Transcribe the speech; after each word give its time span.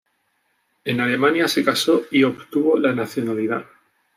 En 0.83 0.99
Alemania 0.99 1.47
se 1.47 1.63
casó 1.63 2.05
y 2.09 2.23
obtuvo 2.23 2.75
la 2.79 2.91
nacionalidad. 2.91 3.65